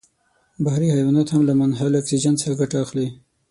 [0.63, 3.07] بحري حیوانات هم له منحل اکسیجن څخه ګټه اخلي.